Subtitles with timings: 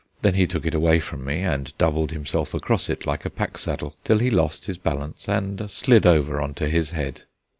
[0.23, 3.55] Then he took it away from me, and doubled himself across it like a pack
[3.59, 7.25] saddle, till he lost his balance and slid over on to his head.